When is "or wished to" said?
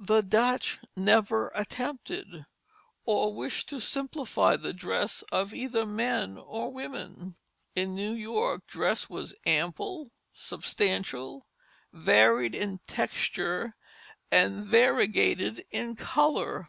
3.04-3.78